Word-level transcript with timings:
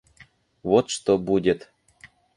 Вот 0.63 0.89
что 0.89 1.19
будет. 1.19 1.71